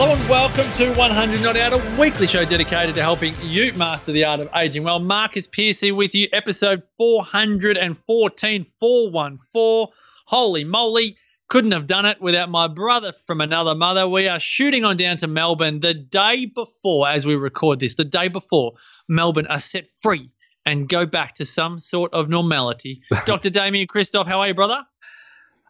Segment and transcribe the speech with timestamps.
[0.00, 4.12] Hello and welcome to 100 Not Out, a weekly show dedicated to helping you master
[4.12, 5.00] the art of aging well.
[5.00, 9.92] Marcus Pearce here with you, episode 414, 414.
[10.26, 11.16] Holy moly,
[11.48, 14.08] couldn't have done it without my brother from another mother.
[14.08, 18.04] We are shooting on down to Melbourne the day before, as we record this, the
[18.04, 18.74] day before
[19.08, 20.30] Melbourne are set free
[20.64, 23.02] and go back to some sort of normality.
[23.26, 23.50] Dr.
[23.50, 24.80] Damien Kristof, how are you, brother?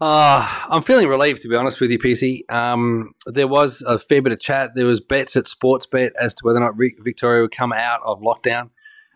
[0.01, 2.51] Uh, I'm feeling relieved, to be honest with you, PC.
[2.53, 4.71] Um, there was a fair bit of chat.
[4.75, 8.21] There was bets at Sportsbet as to whether or not Victoria would come out of
[8.21, 8.71] lockdown.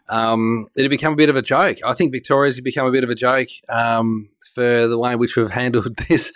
[0.09, 1.79] Um, it had become a bit of a joke.
[1.87, 5.37] I think Victoria's become a bit of a joke um, for the way in which
[5.37, 6.33] we've handled this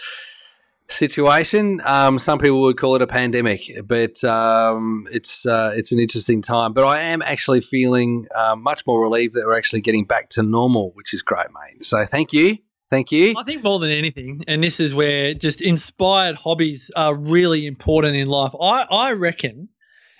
[0.89, 1.81] situation.
[1.85, 6.41] Um, some people would call it a pandemic, but um, it's uh, it's an interesting
[6.41, 6.73] time.
[6.73, 10.43] But I am actually feeling uh, much more relieved that we're actually getting back to
[10.45, 11.85] normal, which is great, mate.
[11.85, 12.59] So thank you.
[12.89, 13.35] Thank you.
[13.37, 18.17] I think more than anything, and this is where just inspired hobbies are really important
[18.17, 18.53] in life.
[18.61, 19.69] I, I reckon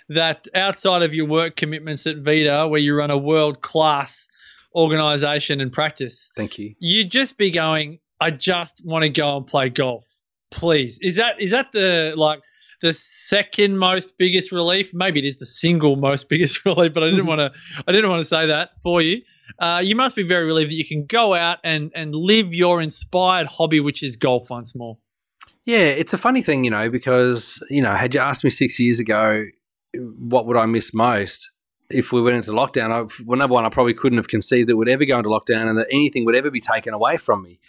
[0.09, 4.27] that outside of your work commitments at Vita, where you run a world class
[4.75, 6.75] organization and practice, thank you.
[6.79, 10.05] You'd just be going, I just want to go and play golf.
[10.51, 10.99] Please.
[11.01, 12.41] Is that is that the like
[12.81, 14.93] the second most biggest relief.
[14.93, 17.51] Maybe it is the single most biggest relief, but I didn't want to.
[17.87, 19.21] I didn't want to say that for you.
[19.59, 22.81] Uh, you must be very relieved that you can go out and and live your
[22.81, 24.97] inspired hobby, which is golf, once more.
[25.65, 28.79] Yeah, it's a funny thing, you know, because you know, had you asked me six
[28.79, 29.45] years ago,
[29.93, 31.49] what would I miss most?
[31.89, 34.75] If we went into lockdown, I, well, number one, I probably couldn't have conceived that
[34.75, 37.59] we'd ever go into lockdown and that anything would ever be taken away from me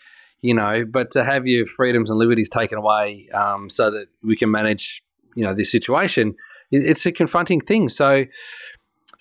[0.41, 4.37] you know, but to have your freedoms and liberties taken away um, so that we
[4.37, 5.03] can manage,
[5.35, 6.37] you know, this situation,
[6.71, 7.89] it's a confronting thing.
[7.89, 8.27] So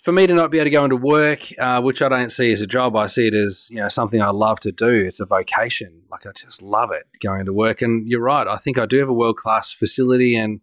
[0.03, 2.51] for me to not be able to go into work, uh, which I don't see
[2.53, 4.89] as a job, I see it as, you know, something I love to do.
[4.89, 6.03] It's a vocation.
[6.11, 7.81] Like I just love it going to work.
[7.81, 8.47] And you're right.
[8.47, 10.61] I think I do have a world class facility and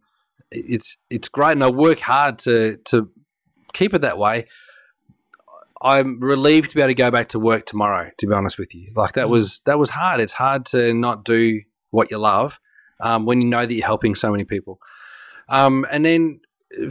[0.50, 1.52] it's, it's great.
[1.52, 3.10] And I work hard to, to
[3.72, 4.46] keep it that way.
[5.84, 8.10] I'm relieved to be able to go back to work tomorrow.
[8.18, 9.30] To be honest with you, like that mm.
[9.30, 10.20] was that was hard.
[10.20, 12.58] It's hard to not do what you love
[13.00, 14.80] um, when you know that you're helping so many people.
[15.48, 16.40] Um, and then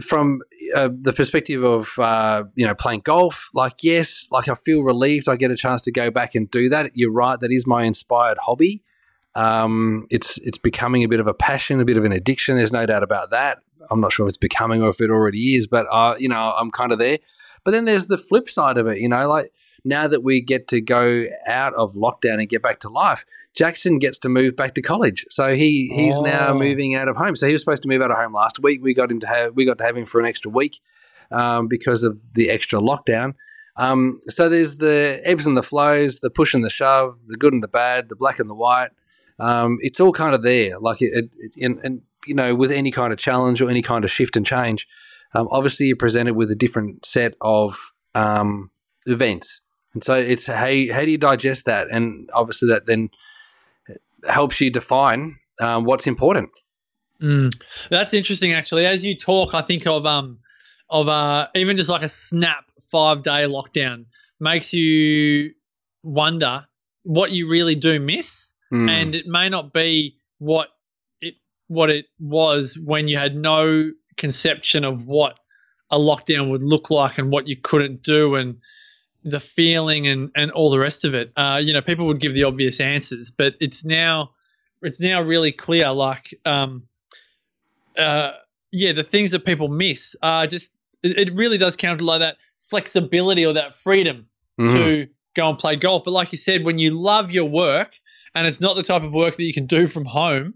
[0.00, 0.40] from
[0.74, 5.28] uh, the perspective of uh, you know playing golf, like yes, like I feel relieved
[5.28, 6.92] I get a chance to go back and do that.
[6.94, 8.82] You're right, that is my inspired hobby.
[9.34, 12.56] Um, it's it's becoming a bit of a passion, a bit of an addiction.
[12.56, 13.58] There's no doubt about that.
[13.90, 16.54] I'm not sure if it's becoming or if it already is, but uh, you know
[16.56, 17.18] I'm kind of there.
[17.64, 19.52] But then there's the flip side of it, you know, like
[19.84, 23.98] now that we get to go out of lockdown and get back to life, Jackson
[23.98, 25.26] gets to move back to college.
[25.30, 26.22] So he he's oh.
[26.22, 27.36] now moving out of home.
[27.36, 28.82] So he was supposed to move out of home last week.
[28.82, 30.80] We got him to have we got to have him for an extra week
[31.30, 33.34] um, because of the extra lockdown.
[33.76, 37.52] Um, so there's the ebbs and the flows, the push and the shove, the good
[37.52, 38.90] and the bad, the black and the white.
[39.38, 40.78] Um, it's all kind of there.
[40.78, 43.82] Like it, it, it and, and you know, with any kind of challenge or any
[43.82, 44.86] kind of shift and change,
[45.34, 48.70] um, obviously you're presented with a different set of um,
[49.06, 49.60] events,
[49.92, 53.10] and so it's how how do you digest that, and obviously that then
[54.28, 56.50] helps you define um, what's important.
[57.22, 57.54] Mm,
[57.90, 58.86] that's interesting, actually.
[58.86, 60.38] As you talk, I think of um
[60.90, 64.06] of uh even just like a snap five day lockdown
[64.40, 65.52] makes you
[66.02, 66.66] wonder
[67.04, 68.90] what you really do miss, mm.
[68.90, 70.68] and it may not be what
[71.20, 71.34] it
[71.68, 75.38] what it was when you had no conception of what
[75.90, 78.56] a lockdown would look like and what you couldn't do and
[79.24, 81.32] the feeling and, and all the rest of it.
[81.36, 84.30] Uh, you know, people would give the obvious answers, but it's now
[84.82, 85.90] it's now really clear.
[85.90, 86.82] Like, um,
[87.98, 88.32] uh,
[88.70, 90.70] yeah, the things that people miss are just
[91.02, 92.36] it, it really does count like that
[92.68, 94.26] flexibility or that freedom
[94.60, 94.74] mm-hmm.
[94.74, 96.04] to go and play golf.
[96.04, 97.94] But like you said, when you love your work
[98.34, 100.54] and it's not the type of work that you can do from home,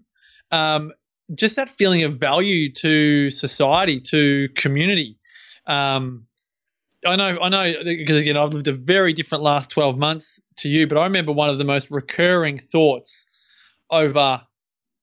[0.51, 0.93] um,
[1.35, 5.19] just that feeling of value to society, to community.
[5.67, 6.27] Um,
[7.07, 10.69] I know, I know, because again, I've lived a very different last 12 months to
[10.69, 13.27] you, but I remember one of the most recurring thoughts
[13.91, 14.43] over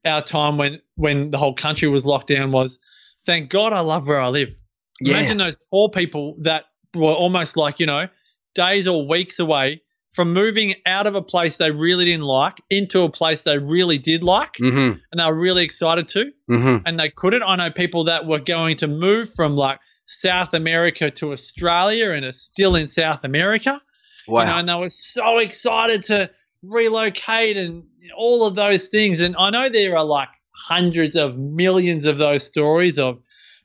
[0.04, 2.80] our time when, when the whole country was locked down was,
[3.26, 4.54] thank God I love where I live.
[5.00, 5.18] Yes.
[5.18, 8.08] Imagine those poor people that were almost like, you know,
[8.54, 9.82] days or weeks away
[10.16, 13.98] from moving out of a place they really didn't like into a place they really
[13.98, 14.98] did like mm-hmm.
[15.12, 16.78] and they were really excited to mm-hmm.
[16.86, 21.12] and they couldn't i know people that were going to move from like south america
[21.12, 23.82] to australia and are still in south america
[24.28, 24.42] wow.
[24.42, 26.30] You know, and they were so excited to
[26.64, 27.84] relocate and
[28.16, 29.20] all of those things.
[29.20, 33.20] And I know there are like hundreds of millions of those stories of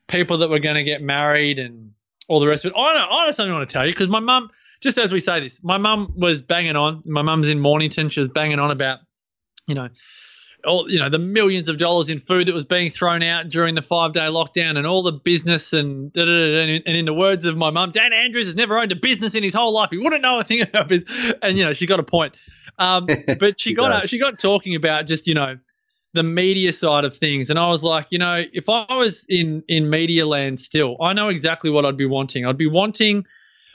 [0.06, 1.92] people that were going to get married and
[2.28, 2.78] all the rest of it.
[2.78, 4.50] I know, I know something I want to tell you because my mum,
[4.80, 7.02] just as we say this, my mum was banging on.
[7.06, 8.08] My mum's in Mornington.
[8.08, 9.00] She was banging on about,
[9.66, 9.88] you know,
[10.64, 13.74] all you know the millions of dollars in food that was being thrown out during
[13.74, 17.14] the five day lockdown and all the business and da, da, da, and in the
[17.14, 19.88] words of my mum, Dan Andrews has never owned a business in his whole life.
[19.90, 21.32] He wouldn't know a thing about business.
[21.42, 22.36] And you know she got a point.
[22.78, 23.06] Um,
[23.38, 24.10] but she, She got does.
[24.10, 25.58] she got talking about just you know
[26.12, 29.62] the media side of things, and I was like, you know, if I was in
[29.68, 32.44] in media land still, I know exactly what I'd be wanting.
[32.44, 33.24] I'd be wanting.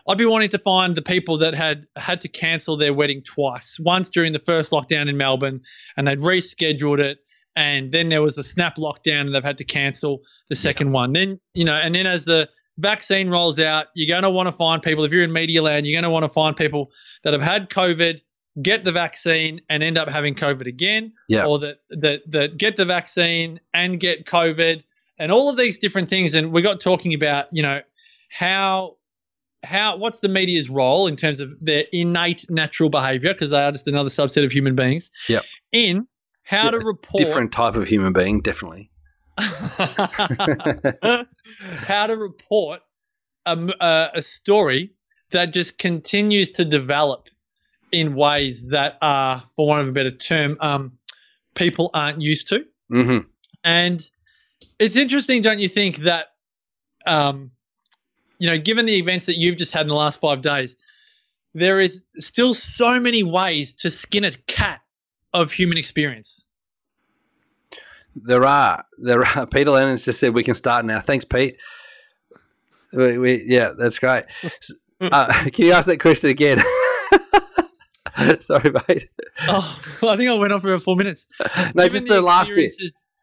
[0.07, 3.79] I'd be wanting to find the people that had had to cancel their wedding twice.
[3.79, 5.61] Once during the first lockdown in Melbourne,
[5.97, 7.19] and they'd rescheduled it,
[7.55, 11.13] and then there was a snap lockdown, and they've had to cancel the second one.
[11.13, 14.51] Then you know, and then as the vaccine rolls out, you're going to want to
[14.55, 15.03] find people.
[15.05, 16.91] If you're in media land, you're going to want to find people
[17.23, 18.19] that have had COVID,
[18.61, 21.45] get the vaccine, and end up having COVID again, Yeah.
[21.45, 24.83] or that that that get the vaccine and get COVID,
[25.17, 26.35] and all of these different things.
[26.35, 27.81] And we got talking about, you know,
[28.29, 28.97] how
[29.65, 33.71] how what's the media's role in terms of their innate natural behavior because they are
[33.71, 35.11] just another subset of human beings.
[35.27, 35.43] Yep.
[35.71, 36.07] In
[36.43, 38.91] how to Yeah, report Different type of human being, definitely.
[39.37, 40.07] how
[42.07, 42.81] to report
[43.45, 44.91] a story
[45.31, 47.29] that just continues to develop
[47.91, 50.97] in ways that are, for want of a better term, um,
[51.55, 52.65] people aren't used to.
[52.89, 53.19] hmm
[53.63, 54.03] And
[54.79, 56.27] it's interesting, don't you think, that,
[57.05, 57.51] um,
[58.39, 60.75] you know, given the events that you've just had in the last five days,
[61.53, 64.81] there is still so many ways to skin a cat
[65.33, 66.45] of human experience.
[68.15, 68.85] There are.
[68.97, 69.45] There are.
[69.51, 71.01] Peter Lennon's just said we can start now.
[71.01, 71.57] Thanks, Pete.
[72.93, 74.25] We, we, yeah, that's great.
[75.01, 76.57] Uh, can you ask that question again?
[78.39, 79.09] Sorry, mate.
[79.49, 81.27] Oh, I think I went on for about four minutes.
[81.75, 82.73] No, Given just the last bit.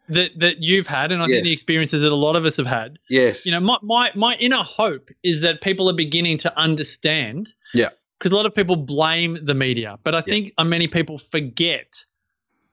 [0.09, 2.67] That, that you've had, and I think the experiences that a lot of us have
[2.67, 2.99] had.
[3.09, 3.47] Yes.
[3.47, 7.55] You know, my, my, my inner hope is that people are beginning to understand.
[7.73, 7.91] Yeah.
[8.19, 10.33] Because a lot of people blame the media, but I Yeah.
[10.33, 12.05] think uh, many people forget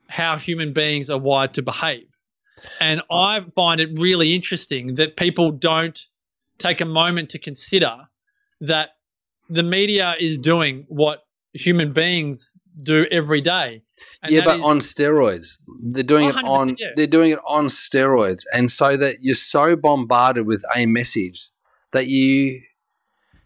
[0.07, 2.07] how human beings are wired to behave.
[2.81, 5.99] And I find it really interesting that people don't
[6.57, 7.95] take a moment to consider
[8.61, 8.89] that
[9.49, 11.23] the media is doing what
[11.53, 13.83] human beings do every day.
[14.23, 15.57] And yeah, but is- on steroids.
[15.81, 16.75] They're doing it on.
[16.77, 16.87] yeah.
[16.95, 21.51] They're doing it on steroids, and so that you're so bombarded with a message
[21.91, 22.61] that you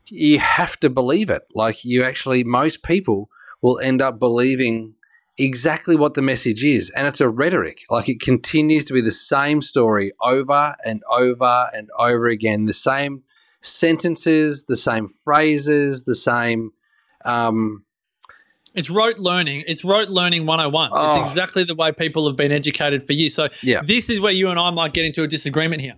[0.07, 1.43] you have to believe it.
[1.53, 3.29] Like you actually, most people
[3.61, 4.95] will end up believing
[5.37, 7.81] exactly what the message is, and it's a rhetoric.
[7.89, 12.65] Like it continues to be the same story over and over and over again.
[12.65, 13.23] The same
[13.61, 16.71] sentences, the same phrases, the same.
[17.25, 17.85] Um,
[18.75, 19.63] It's rote learning.
[19.67, 20.89] It's rote learning 101.
[20.93, 21.21] Oh.
[21.21, 23.35] It's exactly the way people have been educated for years.
[23.35, 23.81] So Yeah.
[23.85, 25.95] this is where you and I might get into a disagreement here.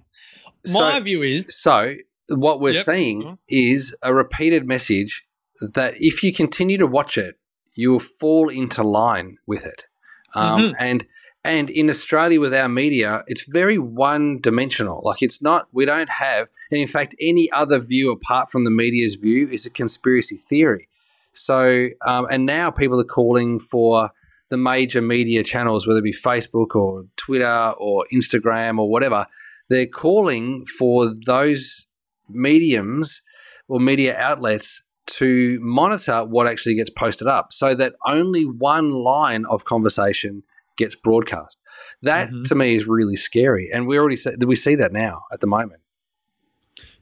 [0.66, 1.96] So- My view is So
[2.30, 2.86] what we're Yep.
[2.86, 5.24] seeing is a repeated message
[5.62, 7.36] that if you continue to watch it,
[7.76, 9.86] you will fall into line with it.
[10.34, 10.74] Um, Mhm.
[10.80, 11.06] And
[11.48, 15.00] and in Australia with our media, it's very one dimensional.
[15.06, 15.68] Like it's not.
[15.72, 19.64] We don't have, and in fact, any other view apart from the media's view is
[19.64, 20.88] a conspiracy theory.
[21.36, 24.10] So um, and now people are calling for
[24.50, 29.26] the major media channels, whether it be Facebook or Twitter or Instagram or whatever,
[29.70, 31.88] they're calling for those
[32.30, 33.22] mediums
[33.68, 39.46] or media outlets to monitor what actually gets posted up so that only one line
[39.50, 40.44] of conversation
[40.78, 41.58] gets broadcast.
[42.02, 42.44] That Mhm.
[42.46, 43.70] to me is really scary.
[43.74, 45.82] And we already see, we see that now at the moment.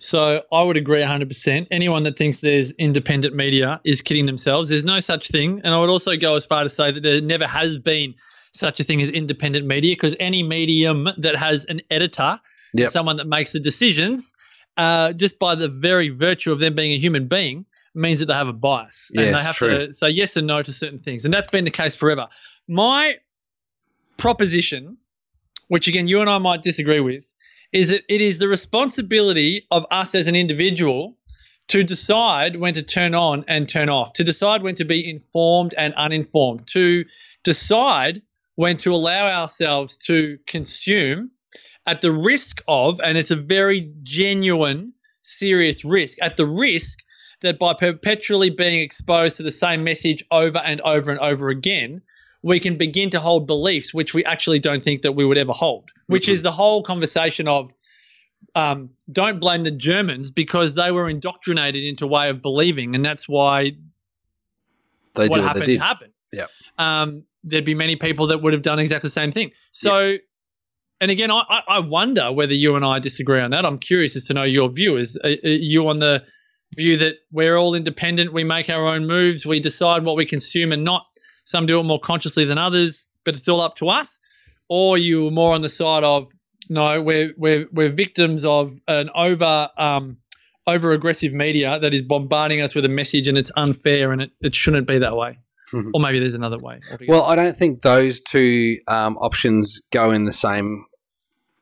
[0.04, 1.68] So I would agree 100%.
[1.72, 4.70] Anyone that thinks there's independent media is kidding themselves.
[4.70, 5.62] There's no such thing.
[5.64, 8.14] And I would also go as far to say that there never has been
[8.52, 12.38] such a thing as independent media because any medium that has an editor,
[12.74, 12.92] Yep.
[12.92, 14.34] someone that makes the decisions,
[14.76, 18.34] uh, just by the very virtue of them being a human being, means that they
[18.34, 19.10] have a bias.
[19.16, 19.88] and they have true.
[19.88, 21.24] to say yes and no to certain things.
[21.24, 22.28] And that's been the case forever.
[22.68, 23.20] My
[24.18, 24.98] proposition,
[25.70, 27.33] which again you and I might disagree with,
[27.74, 31.18] is that it is the responsibility of us as an individual
[31.70, 35.74] to decide when to turn on and turn off, to decide when to be informed
[35.78, 37.04] and uninformed, to
[37.44, 38.22] decide
[38.56, 41.32] when to allow ourselves to consume
[41.86, 47.00] at the risk of, and it's a very genuine, serious risk, at the risk
[47.42, 52.02] that by perpetually being exposed to the same message over and over and over again,
[52.44, 55.54] we can begin to hold beliefs which we actually don't think that we would ever
[55.54, 57.74] hold, which is the whole conversation of
[58.56, 63.28] um, don't blame the Germans because they were indoctrinated into way of believing, and that's
[63.28, 63.72] why
[65.16, 66.14] They what happened they happened.
[66.32, 66.48] Yeah.
[66.78, 69.52] um, there'd be many people that would have done exactly the same thing.
[69.72, 70.18] So,
[71.02, 73.66] and again, I, I I wonder whether you and I disagree on that.
[73.66, 74.98] I'm curious as to know your view.
[74.98, 76.24] Is are, are you on the
[76.76, 80.72] view that we're all independent, we make our own moves, we decide what we consume
[80.72, 81.06] and not?
[81.46, 84.20] Some do it more consciously than others, but it's all up to us.
[84.70, 86.28] Or you were more on the side of
[86.70, 90.18] no, we're we're we're victims of an over um,
[90.66, 94.32] over aggressive media that is bombarding us with a message and it's unfair and it,
[94.42, 95.38] it shouldn't be that way.
[95.72, 95.92] Mhm.
[95.94, 96.80] Or maybe there's another way.
[96.90, 97.06] altogether.
[97.08, 100.86] Well, I don't think those two um, options go in the same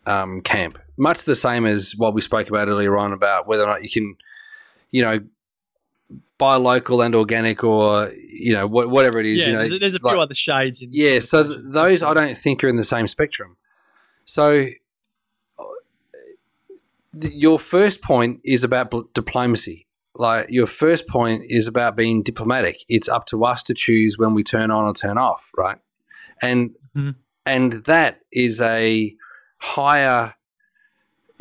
[0.05, 0.77] um, camp.
[0.97, 3.89] Much the same as what we spoke about earlier on about whether or not you
[3.89, 4.15] can,
[4.91, 5.19] you know,
[6.41, 8.11] buy local and organic, or
[8.43, 9.39] you know, wha- whatever it is.
[9.39, 10.81] yeah, you know, there's, a few like- other shades.
[10.81, 13.57] In yeah, so th- those I don't think are in the same spectrum.
[14.25, 14.45] So
[17.19, 19.87] th- your first point is about bl- diplomacy.
[20.15, 22.77] Like your first point is about being diplomatic.
[22.89, 25.77] It's up to us to choose when we turn on or turn off, right?
[26.41, 27.15] And Mhm.
[27.45, 29.15] and that is a
[29.57, 30.35] higher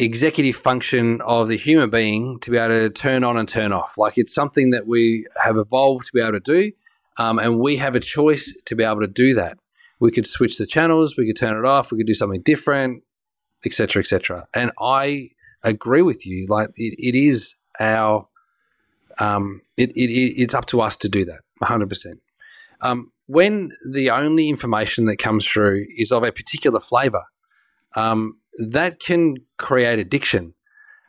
[0.05, 3.97] executive function of the human being to be able to turn on and turn off.
[3.99, 6.73] Like it's something that we have evolved to be able to do,
[7.19, 9.59] um, and we have a choice to be able to do that.
[9.99, 13.03] We could switch the channels, we could turn it off, we could do something different,
[13.67, 14.47] etc., etc.
[14.55, 15.31] And I
[15.63, 16.47] agree with you.
[16.49, 18.27] Like it, it is our,
[19.19, 22.21] um, it, it, it- it's up to us to do that, hundred percent.
[22.81, 27.23] Um, when the only information that comes through is of a particular flavor,
[27.97, 30.55] um, that can create addiction.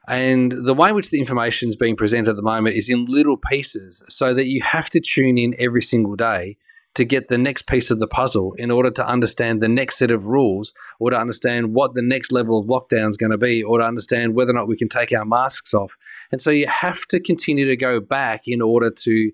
[0.07, 3.05] And the way in which the information is being presented at the moment is in
[3.05, 6.57] little pieces, so that you have to tune in every single day
[6.93, 10.11] to get the next piece of the puzzle in order to understand the next set
[10.11, 13.63] of rules or to understand what the next level of lockdown is going to be
[13.63, 15.95] or to understand whether or not we can take our masks off.
[16.33, 19.31] And so you have to continue to go back in order to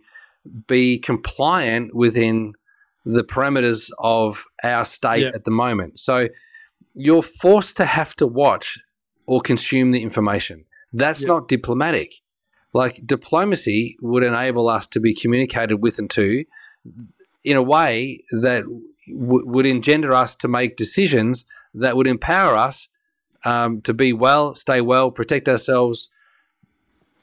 [0.67, 2.53] be compliant within
[3.05, 5.31] the parameters of our state Yeah.
[5.33, 5.97] at the moment.
[5.97, 6.27] So
[6.97, 8.79] you're forced to have to watch
[9.25, 10.65] or consume the information.
[10.91, 11.27] That's Yeah.
[11.27, 12.09] not diplomatic.
[12.73, 16.43] Like diplomacy would enable us to be communicated with and to
[17.43, 18.63] in a way that
[19.07, 22.89] w- would engender us to make decisions that would empower us
[23.45, 26.09] um, to be well, stay well, protect ourselves,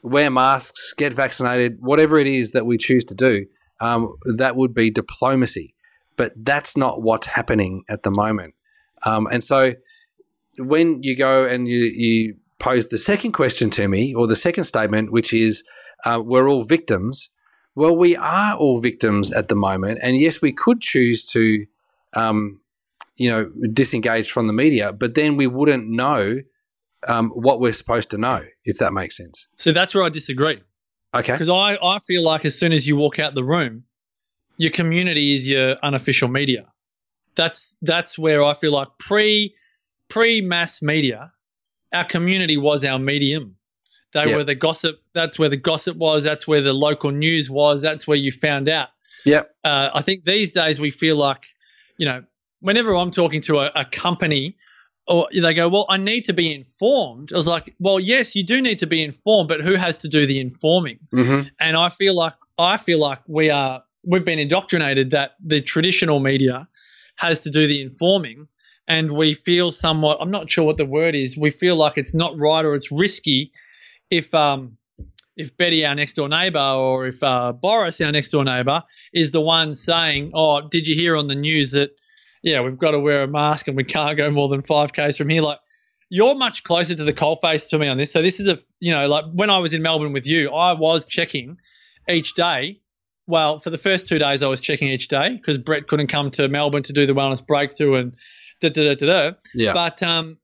[0.01, 3.45] wear masks, get vaccinated, whatever it is that we choose to do.
[3.81, 5.75] Um, that would be diplomacy.
[6.17, 8.53] But that's not what's happening at the moment.
[9.05, 9.73] Um, and so
[10.57, 14.63] when you go and you, you pose the second question to me, or the second
[14.63, 15.63] statement, which is
[16.05, 17.29] uh, we're all victims.
[17.75, 21.65] Well, we are all victims at the moment, and yes, we could choose to,
[22.13, 22.61] um,
[23.17, 26.39] you know, disengage from the media, but then we wouldn't know
[27.07, 29.47] um, what we're supposed to know, if that makes sense.
[29.57, 30.61] So that's where I disagree.
[31.13, 31.33] Okay.
[31.33, 33.83] Because I, I feel like as soon as you walk out the room,
[34.57, 36.67] your community is your unofficial media.
[37.35, 39.53] That's that's where I feel like pre
[40.09, 41.31] pre mass media,
[41.93, 43.55] our community was our medium.
[44.13, 44.37] They Yeah.
[44.37, 45.01] were the gossip.
[45.13, 46.23] That's where the gossip was.
[46.23, 47.81] That's where the local news was.
[47.81, 48.89] That's where you found out.
[49.25, 49.53] Yep.
[49.63, 51.45] Uh, I think these days we feel like,
[51.97, 52.23] you know,
[52.61, 54.55] whenever I'm talking to a, a company,
[55.07, 58.43] or they go, "Well, I need to be informed." I was like, "Well, yes, you
[58.43, 61.47] do need to be informed, but who has to do the informing?" Mm-hmm.
[61.59, 66.19] and I feel like I feel like we are we've been indoctrinated that the traditional
[66.19, 66.67] media
[67.15, 68.47] has to do the informing
[68.87, 72.13] and we feel somewhat I'm not sure what the word is we feel like it's
[72.13, 73.51] not right or it's risky
[74.09, 74.77] if um
[75.37, 79.31] if Betty our next door neighbor or if uh, Boris our next door neighbor is
[79.31, 81.91] the one saying oh did you hear on the news that
[82.41, 85.17] yeah we've got to wear a mask and we can't go more than 5 k's
[85.17, 85.59] from here like
[86.09, 88.91] you're much closer to the coalface to me on this so this is a you
[88.91, 91.57] know like when I was in Melbourne with you I was checking
[92.09, 92.81] each day.
[93.27, 96.29] Well, for the first two days, I was checking each day because Brett couldn't come
[96.31, 98.15] to Melbourne to do the wellness breakthrough and
[98.61, 99.05] da da da da.
[99.05, 99.37] da.
[99.53, 99.73] Yeah.
[99.73, 100.37] But um,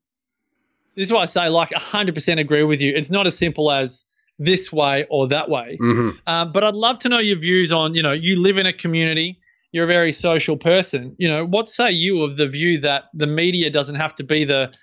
[0.96, 2.94] this is why I say, like, 100% agree with you.
[2.96, 4.06] It's not as simple as
[4.40, 5.78] this way or that way.
[5.80, 6.18] Mm-hmm.
[6.28, 8.74] Um, but I'd love to know your views on, you know, you live in a
[8.74, 9.40] community,
[9.72, 11.16] you're a very social person.
[11.20, 14.44] You know, what say you of the view that the media doesn't have to be
[14.44, 14.74] the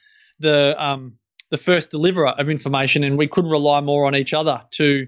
[0.41, 1.15] the um,
[1.51, 5.07] the first deliverer of information, and we could rely more on each other to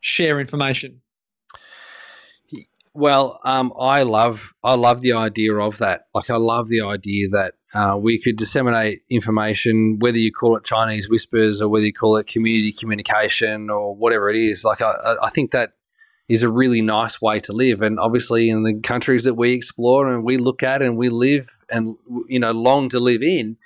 [0.00, 1.00] share information?
[2.92, 6.06] Well, um, I love I love the idea of that.
[6.14, 10.64] Like I love the idea that uh, we could disseminate information, whether you call it
[10.64, 14.64] Chinese whispers or whether you call it community communication or whatever it is.
[14.64, 14.92] Like I,
[15.22, 15.74] I- think that
[16.28, 17.80] is a really nice way to live.
[17.80, 21.48] And obviously, in the countries that we explore and we look at and we live
[21.70, 21.94] and
[22.28, 23.56] you know long to live in,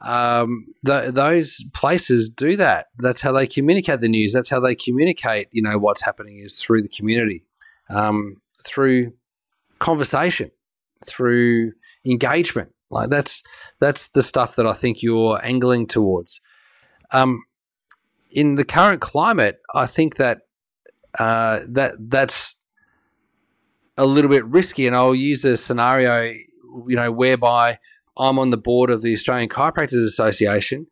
[0.00, 2.86] um, th- those places do that.
[2.98, 4.32] That's how they communicate the news.
[4.32, 5.48] That's how they communicate.
[5.52, 7.44] You know what's happening is through the community
[7.90, 9.12] um, through
[9.78, 10.50] conversation,
[11.06, 11.72] through
[12.04, 12.70] engagement.
[12.90, 13.42] Like that's
[13.78, 16.40] that's the stuff that I think you're angling towards.
[17.12, 17.44] Um,
[18.30, 20.42] in the current climate, I think that
[21.18, 22.56] uh, that that's
[23.96, 26.32] a little bit risky, and I'll use a scenario,
[26.86, 27.78] you know, whereby
[28.16, 30.86] I'm on the board of the Australian Chiropractors Association,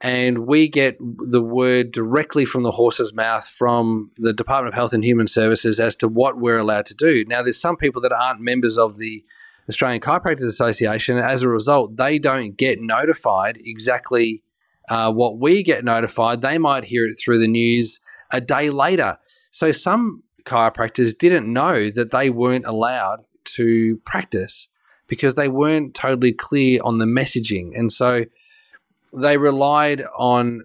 [0.00, 4.94] and we get the word directly from the horse's mouth from the Department of Health
[4.94, 7.24] and Human Services as to what we're allowed to do.
[7.28, 9.24] Now, there's some people that aren't members of the
[9.68, 11.18] Australian Chiropractors Association.
[11.18, 14.42] and As a result, they don't get notified exactly
[14.88, 16.40] uh, what we get notified.
[16.40, 18.00] They might hear it through the news
[18.32, 19.18] a day later.
[19.50, 24.68] So some chiropractors didn't know that they weren't allowed to practice
[25.06, 27.70] because they weren't totally clear on the messaging.
[27.74, 28.24] And so
[29.12, 30.62] they relied on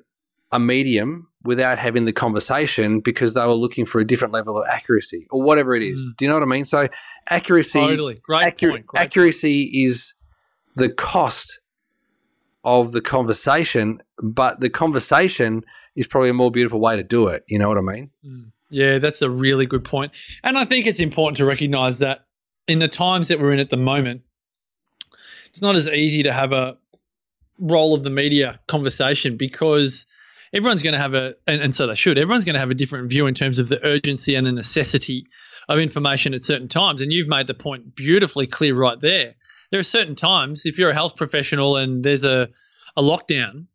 [0.52, 4.66] a medium without having the conversation because they were looking for a different level of
[4.68, 6.00] accuracy or whatever it is.
[6.00, 6.18] Mm.
[6.18, 6.66] Do you know what I mean?
[6.66, 6.88] So
[7.30, 8.16] accuracy Totally.
[8.16, 8.88] Great accu- point.
[8.88, 10.14] Great accuracy is
[10.76, 11.60] the cost
[12.64, 15.64] of the conversation, but the conversation
[15.96, 17.44] is probably a more beautiful way to do it.
[17.48, 18.10] You know what I mean?
[18.26, 18.52] Mm.
[18.72, 20.12] Yeah, that's a really good point.
[20.44, 22.26] And I think it's important to recognize that
[22.68, 24.24] in the times that we're in at the moment,
[25.50, 26.78] it's not as easy to have a
[27.60, 30.06] role of the media conversation because
[30.54, 32.76] everyone's going to have a, and, and so they should, everyone's going to have a
[32.76, 35.28] different view in terms of the urgency and the necessity
[35.68, 37.02] of information at certain times.
[37.02, 39.36] And you've made the point beautifully clear right there.
[39.72, 42.50] There are certain times, if you're a health professional and there's a,
[42.96, 43.66] a lockdown,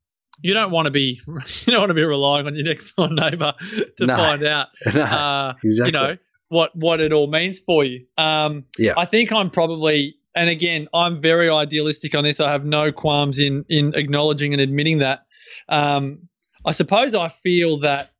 [0.42, 3.08] you don't want to be you don't want to be relying on your next door
[3.10, 3.52] neighbor
[3.98, 4.16] to No.
[4.16, 5.86] find out No, uh, exactly.
[5.86, 6.16] you know
[6.48, 8.06] what what it all means for you.
[8.16, 8.94] Um, Yeah.
[8.96, 12.40] I think I'm probably, and again, I'm very idealistic on this.
[12.40, 15.26] I have no qualms in in acknowledging and admitting that.
[15.68, 16.28] Um,
[16.64, 18.10] I suppose I feel that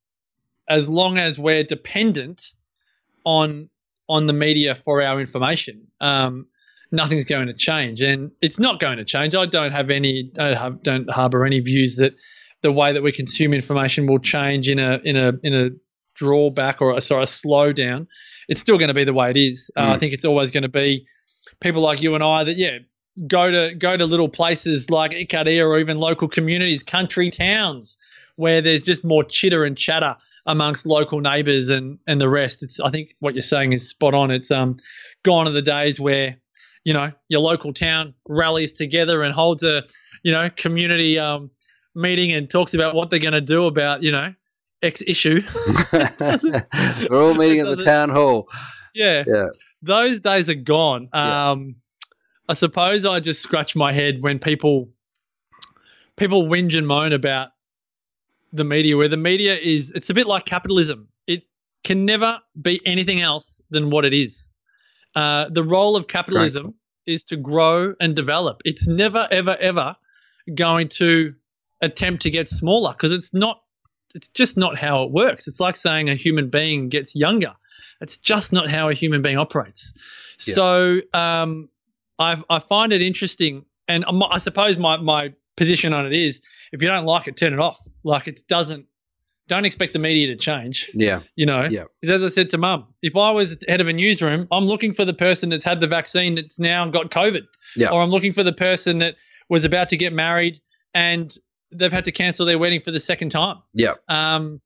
[0.69, 2.53] as long as we're dependent
[3.25, 3.69] on
[4.09, 6.47] on the media for our information, um,
[6.91, 9.35] nothing's going to change, and it's not going to change.
[9.35, 12.15] I don't have any, I have, don't harbor any views that
[12.63, 15.71] the way that we consume information will change in a in a in a
[16.15, 18.07] drawback or a, sorry a slowdown.
[18.49, 19.71] It's still going to be the way it is.
[19.77, 20.01] Uh, I Mm.
[20.01, 21.07] think it's always going to be
[21.61, 22.79] people like you and I that yeah
[23.27, 27.99] go to go to little places like Ikaria or even local communities, country towns
[28.37, 32.63] where there's just more chitter and chatter amongst local neighbours and and the rest.
[32.63, 34.31] It's I think what you're saying is spot on.
[34.31, 34.79] It's um
[35.23, 36.37] gone are the days where
[36.85, 39.85] you know your local town rallies together and holds a
[40.23, 41.51] you know community um
[41.95, 44.35] meeting and talks about what they're going to do about you know
[44.83, 45.43] X issue.
[45.93, 48.49] We're all meeting at the town hall.
[48.95, 49.25] yeah.
[49.27, 49.49] Yeah.
[49.83, 51.09] Those days are gone.
[51.15, 51.51] Yeah.
[51.51, 51.77] Um,
[52.49, 54.91] I suppose I just scratch my head when people
[56.17, 57.51] people whinge and moan about
[58.53, 61.09] the media, where the media is it's a bit like capitalism.
[61.27, 61.45] It
[61.85, 64.51] can never be anything else than what it is.
[65.15, 66.75] Uh, the role of capitalism
[67.07, 68.63] is to grow and develop.
[68.65, 69.97] It's never, ever, ever
[70.55, 71.35] going to
[71.81, 73.63] attempt to get smaller because it's not.
[74.15, 75.47] It's just not how it works.
[75.49, 77.55] It's like saying a human being gets younger.
[78.01, 79.93] It's just not how a human being operates.
[80.47, 80.55] Yeah.
[80.55, 81.69] So um,
[82.19, 86.41] I, I find it interesting, and I'm- I suppose my my position on it is,
[86.73, 87.79] if you don't like it, turn it off.
[88.05, 88.87] Like it doesn't.
[89.49, 90.89] Don't expect the media to change.
[90.95, 91.23] Yeah.
[91.35, 91.85] You know, Yeah.
[92.01, 94.95] because as I said to mum, if I was head of a newsroom, I'm looking
[94.95, 97.43] for the person that's had the vaccine that's now got COVID.
[97.75, 97.91] Yeah.
[97.91, 99.17] Or I'm looking for the person that
[99.49, 100.61] was about to get married
[100.95, 101.37] and
[101.73, 103.59] they've had to cancel their wedding for the second time.
[103.75, 103.95] Yeah.
[104.09, 104.61] Um,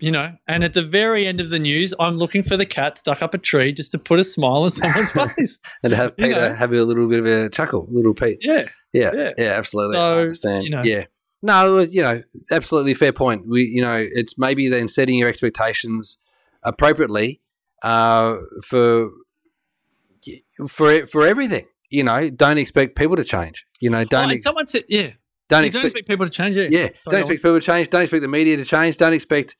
[0.00, 2.98] you know, and at the very end of the news, I'm looking for the cat
[2.98, 5.60] stuck up a tree just to put a smile on someone's face.
[5.82, 6.54] And to have You Peter know.
[6.54, 8.38] have a little bit of a chuckle, little Pete.
[8.42, 8.66] Yeah.
[8.92, 9.30] Yeah, Yeah.
[9.38, 9.96] yeah, absolutely.
[9.96, 10.64] So, I understand.
[10.64, 10.82] you know.
[10.82, 11.04] Yeah.
[11.42, 13.46] No, you know, absolutely fair point.
[13.46, 16.18] We, you know, it's maybe then setting your expectations
[16.62, 17.40] appropriately
[17.82, 19.10] uh, for
[20.68, 21.66] for for everything.
[21.90, 23.66] You know, don't expect people to change.
[23.80, 25.10] You know, Oh, don't and ex- someone said, yeah,
[25.54, 26.72] don't expect don't expect people to change it.
[26.72, 27.88] yeah, don't expect people to change.
[27.90, 28.96] Don't expect the media to change.
[28.96, 29.56] Don't expect,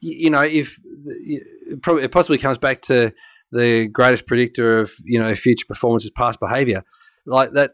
[0.00, 3.12] you know, if it probably it possibly comes back to
[3.50, 6.84] the greatest predictor of you know future performance is past behaviour,
[7.26, 7.72] like that.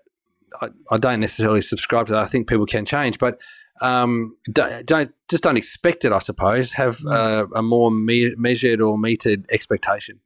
[0.63, 2.23] I, I don't necessarily subscribe to that.
[2.23, 3.39] I think people can change, but
[3.81, 6.13] um, don't, don't just don't expect it.
[6.13, 10.21] I suppose have uh, a more me- measured or metered expectation.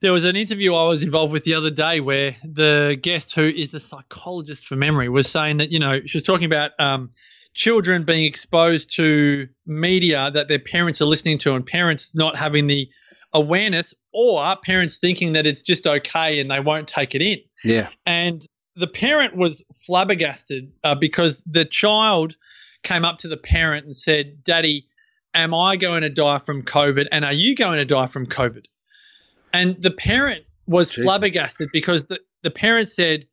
[0.00, 3.46] There was an interview I was involved with the other day where the guest, who
[3.46, 7.10] is a psychologist for memory, was saying that, you know, she was talking about um,
[7.54, 12.66] children being exposed to media that their parents are listening to and parents not having
[12.66, 12.88] the
[13.32, 17.38] awareness or parents thinking that it's just okay and they won't take it in.
[17.62, 18.44] Yeah, And
[18.76, 22.36] the parent was flabbergasted uh, because the child
[22.82, 24.86] came up to the parent and said, Daddy,
[25.34, 27.06] am I going to die from COVID?
[27.12, 28.64] And are you going to die from COVID?
[29.52, 31.04] And the parent was Jeepers.
[31.04, 33.26] flabbergasted because the, the parent said,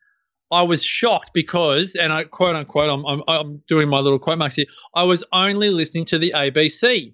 [0.51, 4.37] I was shocked because, and I quote unquote, I'm, I'm, I'm doing my little quote
[4.37, 7.13] marks here, I was only listening to the ABC.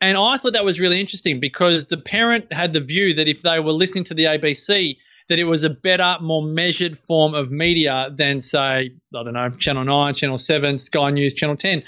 [0.00, 3.42] And I thought that was really interesting because the parent had the view that if
[3.42, 4.96] they were listening to the ABC,
[5.28, 9.50] that it was a better, more measured form of media than, say, I don't know,
[9.50, 11.82] Channel 9, Channel 7, Sky News, Channel 10.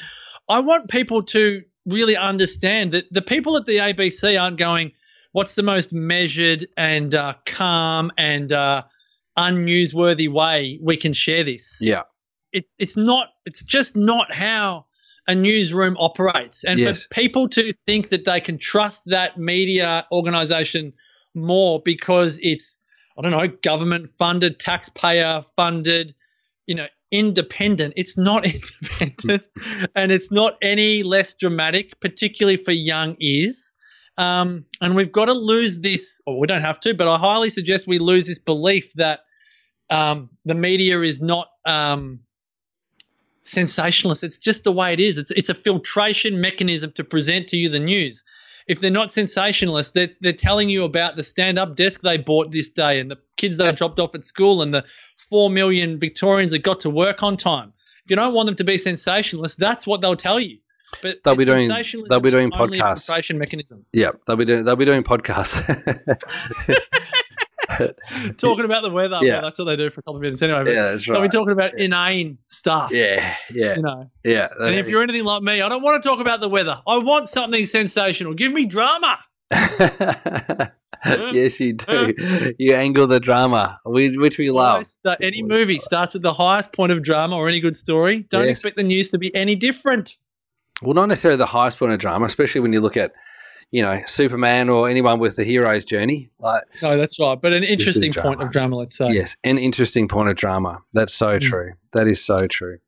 [0.49, 4.93] I want people to really understand that the people at the ABC aren't going,
[5.33, 8.83] what's the most measured and uh, calm and uh,
[9.39, 11.79] unnewsworthy way we can share this?
[11.81, 12.03] Yeah.
[12.53, 13.29] It's it's not.
[13.47, 14.87] It's just not how
[15.29, 16.65] a newsroom operates.
[16.65, 17.03] And Yes.
[17.03, 20.93] for people to think that they can trust that media organization
[21.35, 22.79] more because it's
[23.17, 26.15] I don't know government funded, taxpayer funded,
[26.67, 27.95] you know, independent.
[27.97, 29.47] It's not independent,
[29.95, 33.70] and it's not any less dramatic, particularly for young ears.
[34.21, 37.49] Um, and we've got to lose this, or we don't have to, but I highly
[37.49, 39.21] suggest we lose this belief that
[39.89, 42.21] um, the media is not um,
[43.45, 44.23] sensationalist.
[44.23, 45.17] It's just the way it is.
[45.17, 48.23] It's it's a filtration mechanism to present to you the news.
[48.69, 52.69] If they're not sensationalist, they're, they're telling you about the stand-up desk they bought this
[52.69, 54.85] day and the kids they dropped off at school and the
[55.31, 57.73] four million Victorians that got to work on time.
[58.05, 60.59] If you don't want them to be sensationalist, that's what they'll tell you.
[61.03, 61.69] But They'll be doing-
[62.09, 63.07] they'll be doing is only a podcasts.
[63.07, 63.85] filtration mechanism.
[63.93, 64.11] Yeah.
[64.27, 65.55] They'll be doing they'll be doing podcasts.
[68.39, 69.19] Talking about the weather.
[69.23, 69.35] Yeah.
[69.35, 70.65] Well, that's what they do for a couple of minutes anyway.
[70.65, 72.91] But yeah, that's they'll be talking about inane stuff.
[72.93, 74.11] Yeah, yeah, You know.
[74.25, 74.49] yeah.
[74.59, 76.81] And if you're anything like me, I don't want to talk about the weather.
[76.87, 78.35] I want something sensational.
[78.35, 79.19] Give me drama.
[81.07, 82.55] yes, you do.
[82.59, 84.87] You angle the drama, which we love.
[85.21, 88.27] Any movie starts at the highest point of drama or any good story.
[88.31, 88.51] Don't Yes.
[88.59, 90.19] expect the news to be any different.
[90.83, 93.13] Well, not necessarily the highest point of drama, especially when you look at,
[93.71, 96.31] you know, Superman or anyone with the hero's journey.
[96.39, 97.41] Like, No, that's right.
[97.41, 99.13] But an interesting point of drama, let's say.
[99.13, 100.79] yes, an interesting point of drama.
[100.93, 101.41] That's so Mm.
[101.43, 101.73] true.
[101.93, 102.79] That is so true.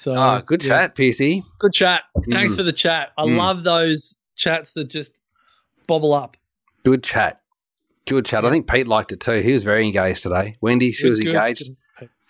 [0.00, 0.68] So Ah, good yeah.
[0.82, 1.42] chat, PC.
[1.58, 2.02] Good chat.
[2.30, 2.56] Thanks Mm.
[2.56, 3.10] for the chat.
[3.18, 3.36] I Mm.
[3.36, 5.12] love those chats that just
[5.86, 6.36] bobble up.
[6.84, 7.40] Good chat.
[8.06, 8.44] Good chat.
[8.44, 9.40] I think Pete liked it too.
[9.42, 10.56] He was very engaged today.
[10.60, 11.32] Wendy, she Good, was good.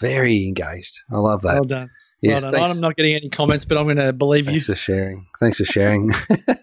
[0.02, 0.14] Engaged.
[0.14, 1.00] Very engaged.
[1.10, 1.54] I love that.
[1.54, 1.90] Well done.
[2.20, 2.70] yes, well done.
[2.70, 4.52] I'm not getting any comments, but I'm going to believe you.
[4.52, 5.26] Thanks for sharing.
[5.40, 6.10] Thanks for sharing.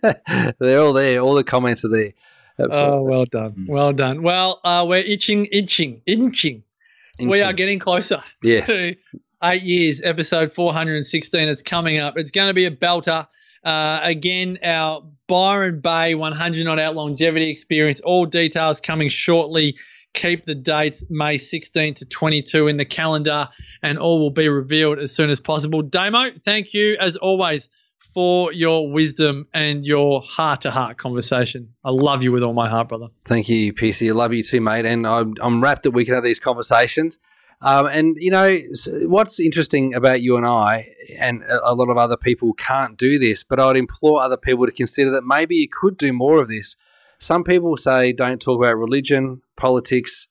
[0.59, 1.19] They're all there.
[1.19, 2.13] All the comments are there.
[2.57, 3.51] Oh, well done.
[3.51, 3.67] Mm.
[3.67, 4.21] Well done.
[4.23, 6.63] Well, uh, we're itching, itching, itching.
[7.19, 8.67] We are getting closer Yes.
[8.67, 8.95] to
[9.43, 11.47] eight years, episode 416.
[11.49, 12.17] It's coming up.
[12.17, 13.27] It's going to be a belter.
[13.63, 17.99] Uh, again, our Byron Bay 100 not out longevity experience.
[18.01, 19.75] All details coming shortly.
[20.15, 23.49] Keep the dates May 16 to 22 in the calendar,
[23.83, 25.81] and all will be revealed as soon as possible.
[25.81, 27.69] Damo, thank you as always
[28.15, 31.73] for your wisdom and your heart to heart conversation.
[31.83, 33.09] I love you with all my heart, brother.
[33.25, 34.09] Thank you, PC.
[34.09, 34.85] I love you too, mate.
[34.85, 37.19] And I'm, I'm rapt that we can have these conversations.
[37.61, 38.57] Um, and, you know,
[39.03, 43.43] what's interesting about you and I, and a lot of other people can't do this,
[43.43, 46.47] but I would implore other people to consider that maybe you could do more of
[46.47, 46.77] this.
[47.19, 50.27] Some people say don't talk about religion, politics,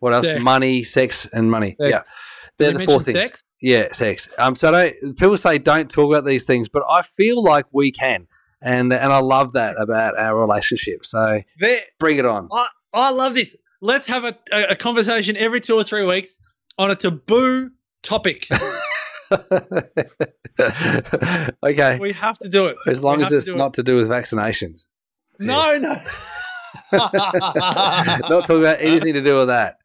[0.00, 0.26] what else?
[0.26, 0.44] Sex.
[0.44, 1.76] Money, sex, and money.
[1.80, 1.90] Sex.
[1.90, 2.02] Yeah.
[2.58, 3.18] They're we the four things.
[3.18, 3.54] sex?
[3.60, 4.28] Yeah, sex.
[4.38, 7.90] Um, so don't, people say don't talk about these things, but I feel like we
[7.92, 8.26] can.
[8.62, 11.04] And, and I love that about our relationship.
[11.04, 12.48] So There, bring it on.
[12.52, 13.54] I, I love this.
[13.80, 16.38] Let's have a, a, a conversation every two or three weeks
[16.78, 17.70] on a taboo
[18.02, 18.48] topic.
[21.62, 21.98] okay.
[21.98, 22.76] we have to do it.
[22.86, 23.56] As long we as have to it's it.
[23.56, 24.86] not to do with vaccinations.
[25.38, 26.00] No, no.
[26.92, 29.78] not talking about anything to do with that.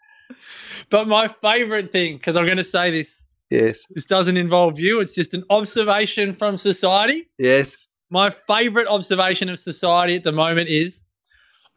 [0.90, 3.86] But my favorite thing, because I'm going to say this, Yes.
[3.90, 5.00] this doesn't involve you.
[5.02, 7.30] It's just an observation from society.
[7.38, 7.78] Yes.
[8.10, 11.02] My favorite observation of society at the moment is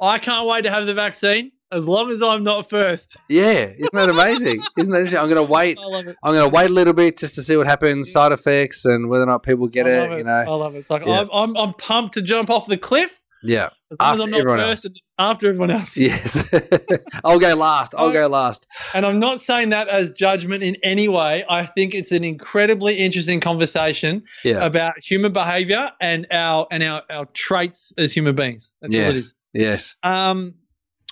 [0.00, 3.16] I can't wait to have the vaccine as long as I'm not first.
[3.28, 3.72] Yeah.
[3.76, 4.62] Isn't that amazing?
[4.78, 5.18] Isn't that interesting?
[5.20, 5.78] I'm going to wait.
[5.80, 6.16] I love it.
[6.22, 9.08] I'm going to wait a little bit just to see what happens, side effects, and
[9.08, 10.12] whether or not people get it.
[10.12, 10.18] it.
[10.20, 10.80] You I love it.
[10.80, 11.20] It's like Yeah.
[11.22, 13.68] I'm, I'm, I'm pumped to jump off the cliff Yeah.
[14.00, 15.96] as long as After I'm not everyone first after everyone else.
[16.08, 16.52] Yes.
[17.24, 17.94] I'll go last.
[17.96, 18.66] I'll go last.
[18.94, 21.44] And I'm not saying that as judgment in any way.
[21.48, 24.64] I think it's an incredibly interesting conversation Yeah.
[24.64, 28.74] about human behavior and our and our, our traits as human beings.
[28.80, 29.34] That's all it Yes.
[29.52, 29.94] Yes.
[30.02, 30.54] Um,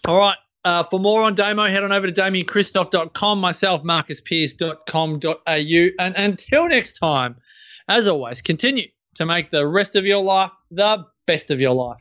[0.08, 0.36] all right.
[0.64, 5.88] Uh, for more on Damo, head on over to DamienKristof.com, myself, MarcusPearce.com.au.
[5.98, 7.36] And until next time,
[7.88, 12.00] as always, continue to make the rest of your life the best of your life.